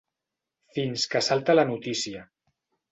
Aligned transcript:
Fins 0.77 1.05
que 1.13 1.23
salta 1.29 1.59
la 1.59 1.69
notícia. 1.75 2.29